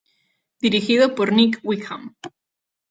[0.63, 2.15] Dirigido por Nick Wickham.